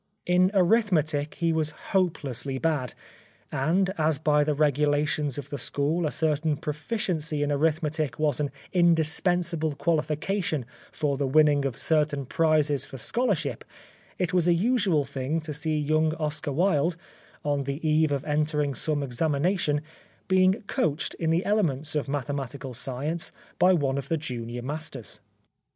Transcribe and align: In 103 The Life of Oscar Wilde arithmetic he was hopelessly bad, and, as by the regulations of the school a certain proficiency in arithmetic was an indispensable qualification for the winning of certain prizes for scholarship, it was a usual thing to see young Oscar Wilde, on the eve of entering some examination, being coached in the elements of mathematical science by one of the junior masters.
In 0.25 0.49
103 0.49 0.49
The 0.49 0.57
Life 0.57 0.57
of 0.57 0.57
Oscar 0.57 0.57
Wilde 0.63 0.71
arithmetic 0.71 1.35
he 1.35 1.53
was 1.53 1.69
hopelessly 1.93 2.57
bad, 2.57 2.93
and, 3.51 3.89
as 3.99 4.17
by 4.17 4.43
the 4.43 4.55
regulations 4.55 5.37
of 5.37 5.51
the 5.51 5.59
school 5.59 6.07
a 6.07 6.11
certain 6.11 6.57
proficiency 6.57 7.43
in 7.43 7.51
arithmetic 7.51 8.17
was 8.17 8.39
an 8.39 8.49
indispensable 8.73 9.75
qualification 9.75 10.65
for 10.91 11.17
the 11.17 11.27
winning 11.27 11.65
of 11.65 11.77
certain 11.77 12.25
prizes 12.25 12.83
for 12.83 12.97
scholarship, 12.97 13.63
it 14.17 14.33
was 14.33 14.47
a 14.47 14.55
usual 14.55 15.05
thing 15.05 15.39
to 15.41 15.53
see 15.53 15.77
young 15.77 16.15
Oscar 16.15 16.51
Wilde, 16.51 16.97
on 17.45 17.65
the 17.65 17.87
eve 17.87 18.11
of 18.11 18.25
entering 18.25 18.73
some 18.73 19.03
examination, 19.03 19.81
being 20.27 20.63
coached 20.65 21.13
in 21.19 21.29
the 21.29 21.45
elements 21.45 21.93
of 21.93 22.07
mathematical 22.09 22.73
science 22.73 23.31
by 23.59 23.71
one 23.71 23.99
of 23.99 24.09
the 24.09 24.17
junior 24.17 24.63
masters. 24.63 25.19